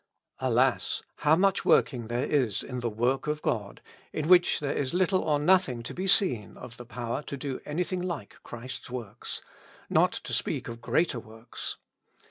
Alas! 0.39 1.03
how 1.17 1.35
much 1.35 1.63
working 1.63 2.07
there 2.07 2.25
is 2.25 2.63
in 2.63 2.79
the 2.79 2.89
work 2.89 3.27
of 3.27 3.39
God, 3.43 3.83
in 4.11 4.27
which 4.27 4.59
there 4.59 4.75
is 4.75 4.95
little 4.95 5.21
or 5.21 5.37
nothing 5.37 5.83
to 5.83 5.93
be 5.93 6.07
seen 6.07 6.57
of 6.57 6.77
the 6.77 6.85
power 6.87 7.21
to 7.21 7.37
do 7.37 7.61
anything 7.65 8.01
like 8.01 8.37
Christ's 8.41 8.89
works, 8.89 9.43
not 9.91 10.11
to 10.13 10.33
speak 10.33 10.67
of 10.67 10.81
greater 10.81 11.19
works. 11.19 11.77